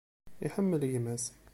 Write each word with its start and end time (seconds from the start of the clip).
Iḥemmel 0.45 0.81
gma-s. 0.91 1.25